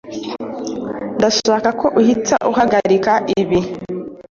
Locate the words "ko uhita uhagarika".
1.79-3.13